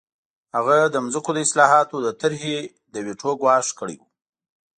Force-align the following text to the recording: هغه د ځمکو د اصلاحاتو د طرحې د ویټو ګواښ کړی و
هغه 0.55 0.77
د 0.93 0.95
ځمکو 1.13 1.31
د 1.33 1.39
اصلاحاتو 1.45 1.95
د 2.05 2.07
طرحې 2.21 2.57
د 2.93 2.95
ویټو 3.05 3.31
ګواښ 3.41 3.67
کړی 3.79 3.95
و 3.99 4.01